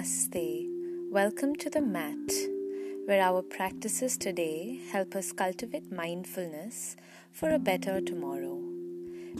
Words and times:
Namaste. 0.00 0.66
Welcome 1.10 1.56
to 1.56 1.68
the 1.68 1.82
mat, 1.82 2.32
where 3.04 3.20
our 3.20 3.42
practices 3.42 4.16
today 4.16 4.80
help 4.90 5.14
us 5.14 5.30
cultivate 5.30 5.92
mindfulness 5.92 6.96
for 7.32 7.50
a 7.50 7.58
better 7.58 8.00
tomorrow. 8.00 8.58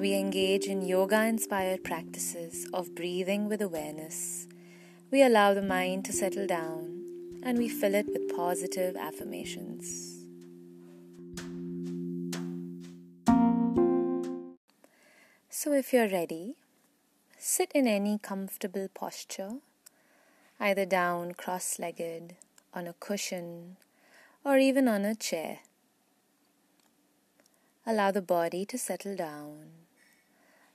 We 0.00 0.14
engage 0.14 0.64
in 0.64 0.80
yoga 0.80 1.26
inspired 1.26 1.84
practices 1.84 2.66
of 2.72 2.94
breathing 2.94 3.50
with 3.50 3.60
awareness. 3.60 4.48
We 5.10 5.22
allow 5.22 5.52
the 5.52 5.60
mind 5.60 6.06
to 6.06 6.14
settle 6.14 6.46
down 6.46 7.42
and 7.42 7.58
we 7.58 7.68
fill 7.68 7.94
it 7.94 8.06
with 8.06 8.34
positive 8.34 8.96
affirmations. 8.96 10.24
So, 15.50 15.74
if 15.74 15.92
you're 15.92 16.08
ready, 16.08 16.54
sit 17.36 17.72
in 17.74 17.86
any 17.86 18.18
comfortable 18.18 18.88
posture 18.94 19.56
either 20.58 20.84
down 20.84 21.32
cross 21.34 21.78
legged, 21.78 22.36
on 22.72 22.86
a 22.86 22.94
cushion, 22.94 23.76
or 24.44 24.58
even 24.58 24.88
on 24.88 25.04
a 25.04 25.14
chair. 25.14 25.60
Allow 27.86 28.10
the 28.10 28.22
body 28.22 28.64
to 28.66 28.78
settle 28.78 29.16
down. 29.16 29.70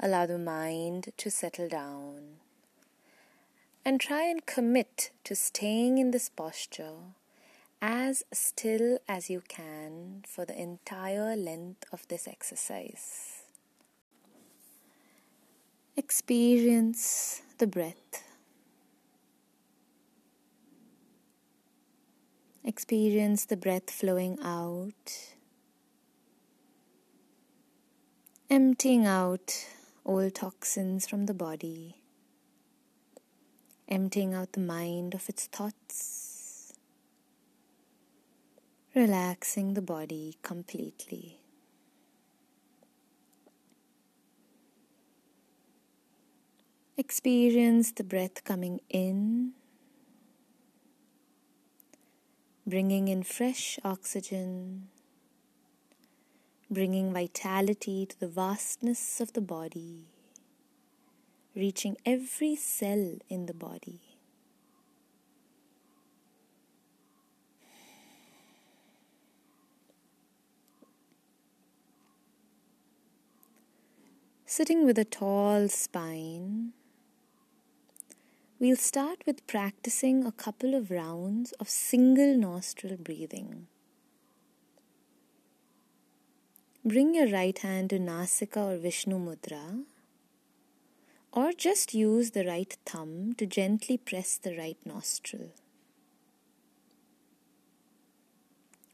Allow 0.00 0.26
the 0.26 0.38
mind 0.38 1.12
to 1.16 1.30
settle 1.30 1.68
down. 1.68 2.38
And 3.84 4.00
try 4.00 4.24
and 4.24 4.44
commit 4.44 5.10
to 5.24 5.36
staying 5.36 5.98
in 5.98 6.10
this 6.10 6.28
posture 6.28 7.14
as 7.80 8.24
still 8.32 8.98
as 9.08 9.30
you 9.30 9.42
can 9.46 10.24
for 10.26 10.44
the 10.44 10.60
entire 10.60 11.36
length 11.36 11.84
of 11.92 12.08
this 12.08 12.26
exercise. 12.26 13.42
Experience 15.96 17.42
the 17.58 17.66
breath. 17.66 18.24
Experience 22.76 23.46
the 23.46 23.56
breath 23.56 23.90
flowing 23.90 24.38
out, 24.44 25.32
emptying 28.50 29.06
out 29.06 29.66
all 30.04 30.30
toxins 30.30 31.08
from 31.08 31.24
the 31.24 31.32
body, 31.32 31.96
emptying 33.88 34.34
out 34.34 34.52
the 34.52 34.60
mind 34.60 35.14
of 35.14 35.26
its 35.26 35.46
thoughts, 35.46 36.74
relaxing 38.94 39.72
the 39.72 39.80
body 39.80 40.36
completely. 40.42 41.38
Experience 46.98 47.92
the 47.92 48.04
breath 48.04 48.44
coming 48.44 48.80
in 48.90 49.54
bringing 52.68 53.06
in 53.06 53.22
fresh 53.22 53.78
oxygen, 53.84 54.88
bringing 56.68 57.12
vitality 57.12 58.04
to 58.04 58.18
the 58.18 58.26
vastness 58.26 59.20
of 59.20 59.32
the 59.34 59.40
body, 59.40 60.06
reaching 61.54 61.96
every 62.04 62.56
cell 62.56 63.18
in 63.28 63.46
the 63.46 63.54
body. 63.54 64.00
Sitting 74.44 74.84
with 74.84 74.98
a 74.98 75.04
tall 75.04 75.68
spine, 75.68 76.72
We'll 78.58 78.76
start 78.76 79.18
with 79.26 79.46
practicing 79.46 80.24
a 80.24 80.32
couple 80.32 80.74
of 80.74 80.90
rounds 80.90 81.52
of 81.60 81.68
single 81.68 82.38
nostril 82.38 82.96
breathing. 82.96 83.66
Bring 86.82 87.14
your 87.14 87.28
right 87.28 87.58
hand 87.58 87.90
to 87.90 87.98
Nasika 87.98 88.56
or 88.56 88.78
Vishnu 88.78 89.18
Mudra, 89.18 89.82
or 91.34 91.52
just 91.52 91.92
use 91.92 92.30
the 92.30 92.46
right 92.46 92.74
thumb 92.86 93.34
to 93.34 93.44
gently 93.44 93.98
press 93.98 94.38
the 94.38 94.56
right 94.56 94.78
nostril. 94.86 95.50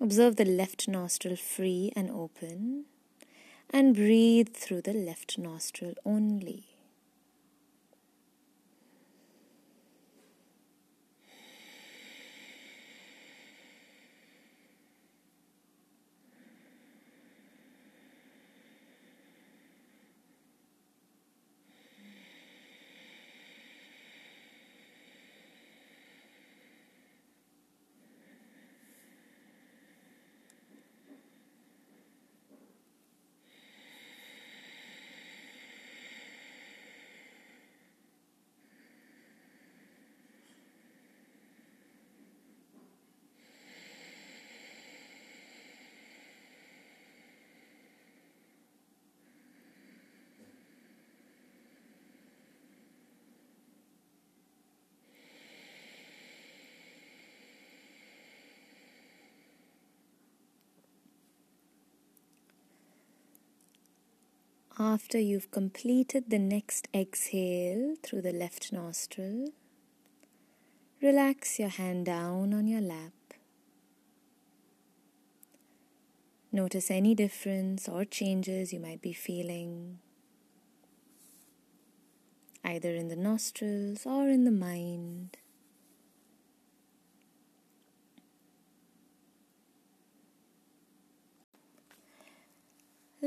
Observe 0.00 0.36
the 0.36 0.44
left 0.44 0.86
nostril 0.86 1.34
free 1.34 1.90
and 1.96 2.12
open, 2.12 2.84
and 3.70 3.96
breathe 3.96 4.54
through 4.54 4.82
the 4.82 4.94
left 4.94 5.36
nostril 5.36 5.94
only. 6.04 6.77
After 64.80 65.18
you've 65.18 65.50
completed 65.50 66.30
the 66.30 66.38
next 66.38 66.86
exhale 66.94 67.96
through 68.00 68.22
the 68.22 68.32
left 68.32 68.72
nostril, 68.72 69.48
relax 71.02 71.58
your 71.58 71.68
hand 71.68 72.06
down 72.06 72.54
on 72.54 72.68
your 72.68 72.80
lap. 72.80 73.12
Notice 76.52 76.92
any 76.92 77.16
difference 77.16 77.88
or 77.88 78.04
changes 78.04 78.72
you 78.72 78.78
might 78.78 79.02
be 79.02 79.12
feeling, 79.12 79.98
either 82.64 82.94
in 82.94 83.08
the 83.08 83.16
nostrils 83.16 84.06
or 84.06 84.28
in 84.28 84.44
the 84.44 84.52
mind. 84.52 85.38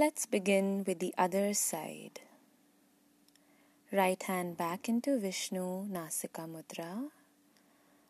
Let's 0.01 0.25
begin 0.25 0.83
with 0.87 0.97
the 0.97 1.13
other 1.15 1.53
side. 1.53 2.21
Right 3.91 4.23
hand 4.23 4.57
back 4.57 4.89
into 4.89 5.19
Vishnu 5.19 5.85
Nasika 5.85 6.47
Mudra, 6.49 7.11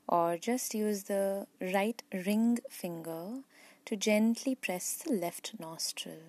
or 0.08 0.38
just 0.38 0.74
use 0.74 1.04
the 1.04 1.48
right 1.60 2.02
ring 2.14 2.60
finger 2.70 3.42
to 3.84 3.98
gently 3.98 4.56
press 4.56 5.04
the 5.04 5.12
left 5.12 5.60
nostril. 5.60 6.24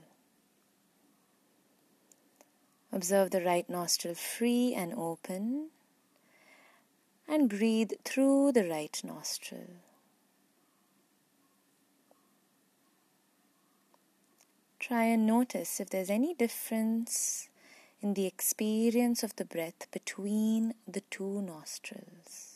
Observe 2.91 3.31
the 3.31 3.45
right 3.45 3.71
nostril 3.71 4.17
free 4.17 4.75
and 4.75 4.93
open, 4.93 5.69
and 7.29 7.49
breathe 7.49 7.93
through 8.05 8.51
the 8.51 8.69
right 8.69 9.01
nostril. 9.05 9.69
Try 14.93 15.05
and 15.05 15.27
notice 15.27 15.81
if 15.81 15.89
there's 15.89 16.11
any 16.11 16.35
difference 16.35 17.49
in 18.03 18.13
the 18.13 18.27
experience 18.27 19.23
of 19.23 19.35
the 19.37 19.45
breath 19.47 19.91
between 19.91 20.75
the 20.87 21.01
two 21.01 21.41
nostrils. 21.41 22.52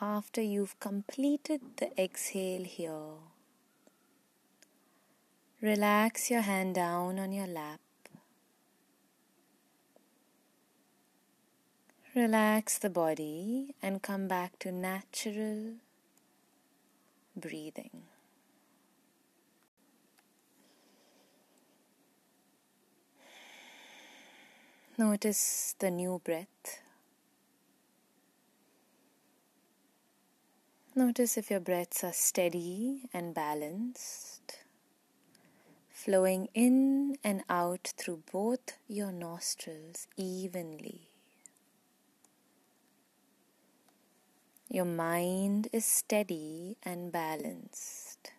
After 0.00 0.40
you've 0.40 0.78
completed 0.78 1.60
the 1.78 1.90
exhale 2.00 2.64
here, 2.64 3.18
relax 5.60 6.30
your 6.30 6.42
hand 6.42 6.76
down 6.76 7.18
on 7.18 7.32
your 7.32 7.48
lap. 7.48 7.80
Relax 12.14 12.78
the 12.78 12.90
body 12.90 13.74
and 13.82 14.02
come 14.02 14.28
back 14.28 14.58
to 14.60 14.72
natural 14.72 15.74
breathing. 17.36 18.02
Notice 24.96 25.76
the 25.78 25.90
new 25.90 26.20
breath. 26.24 26.82
Notice 30.98 31.38
if 31.38 31.48
your 31.48 31.60
breaths 31.60 32.02
are 32.02 32.12
steady 32.12 33.08
and 33.14 33.32
balanced, 33.32 34.58
flowing 35.92 36.48
in 36.54 37.16
and 37.22 37.44
out 37.48 37.92
through 37.96 38.24
both 38.32 38.72
your 38.88 39.12
nostrils 39.12 40.08
evenly. 40.16 41.02
Your 44.68 44.86
mind 44.86 45.68
is 45.72 45.84
steady 45.84 46.76
and 46.82 47.12
balanced. 47.12 48.32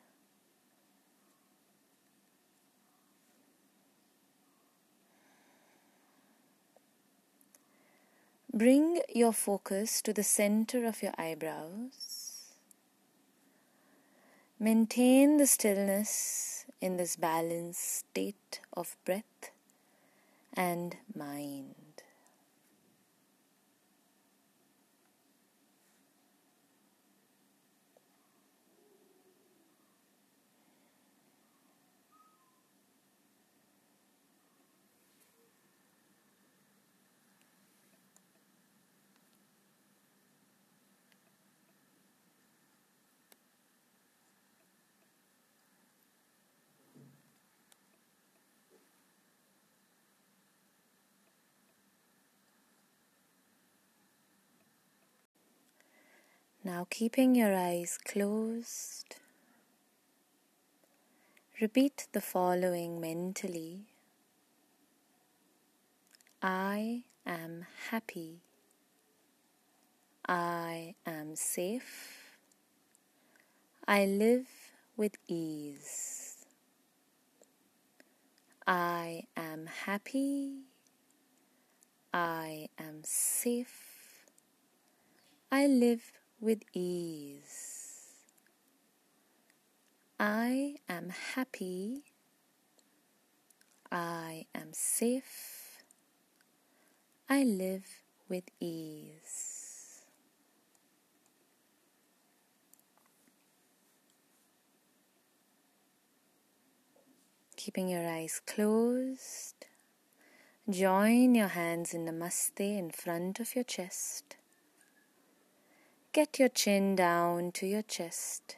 Bring 8.53 8.99
your 9.07 9.31
focus 9.31 10.01
to 10.01 10.11
the 10.11 10.23
center 10.23 10.83
of 10.83 11.01
your 11.01 11.13
eyebrows. 11.17 12.18
Maintain 14.61 15.37
the 15.37 15.47
stillness 15.47 16.65
in 16.81 16.97
this 16.97 17.15
balanced 17.15 17.81
state 17.81 18.59
of 18.73 18.97
breath 19.05 19.51
and 20.53 20.97
mind. 21.15 21.88
Now, 56.69 56.85
keeping 56.87 57.33
your 57.33 57.55
eyes 57.57 57.97
closed, 57.97 59.15
repeat 61.59 62.05
the 62.11 62.21
following 62.21 63.01
mentally 63.01 63.87
I 66.43 67.05
am 67.25 67.65
happy. 67.89 68.41
I 70.27 70.93
am 71.07 71.35
safe. 71.35 72.37
I 73.87 74.05
live 74.05 74.45
with 74.95 75.17
ease. 75.27 76.45
I 78.67 79.23
am 79.35 79.65
happy. 79.65 80.65
I 82.13 82.69
am 82.77 83.01
safe. 83.03 84.29
I 85.51 85.65
live 85.65 86.18
with 86.41 86.63
ease. 86.73 87.79
I 90.19 90.75
am 90.87 91.09
happy. 91.35 92.03
I 93.91 94.45
am 94.53 94.69
safe. 94.73 95.83
I 97.29 97.43
live 97.43 97.85
with 98.27 98.45
ease. 98.59 100.05
Keeping 107.55 107.89
your 107.89 108.07
eyes 108.07 108.41
closed, 108.47 109.65
join 110.69 111.35
your 111.35 111.49
hands 111.49 111.93
in 111.93 112.05
Namaste 112.05 112.59
in 112.59 112.89
front 112.89 113.39
of 113.39 113.53
your 113.53 113.65
chest. 113.65 114.38
Get 116.11 116.39
your 116.39 116.49
chin 116.49 116.95
down 116.95 117.51
to 117.51 117.67
your 117.67 117.83
chest 117.83 118.55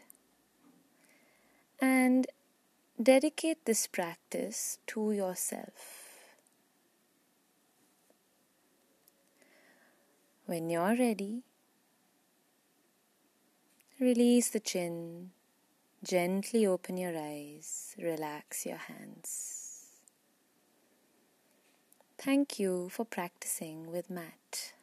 and 1.82 2.28
dedicate 3.02 3.66
this 3.66 3.88
practice 3.88 4.78
to 4.88 5.12
yourself. 5.12 6.36
When 10.46 10.70
you're 10.70 10.96
ready, 10.96 11.44
release 14.00 14.50
the 14.50 14.62
chin, 14.62 15.32
gently 16.06 16.66
open 16.66 16.96
your 16.96 17.18
eyes, 17.18 17.96
relax 17.98 18.66
your 18.66 18.78
hands. 18.78 19.88
Thank 22.18 22.60
you 22.60 22.88
for 22.90 23.04
practicing 23.04 23.92
with 23.92 24.10
Matt. 24.10 24.74